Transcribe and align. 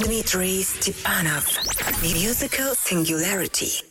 Dmitry 0.00 0.62
Stepanov. 0.62 1.44
Musical 2.02 2.74
Singularity. 2.74 3.87